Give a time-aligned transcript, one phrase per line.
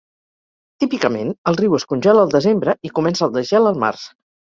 [0.83, 4.13] Típicament el riu es congela el desembre i comença el desgel el març.